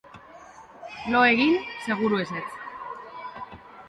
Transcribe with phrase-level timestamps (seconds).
[1.15, 1.53] Lo egin,
[1.87, 2.57] seguru ezetz!